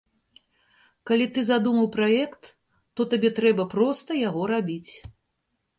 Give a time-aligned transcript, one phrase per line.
[1.09, 2.49] Калі ты задумаў праект,
[2.97, 4.93] то табе трэба проста яго рабіць.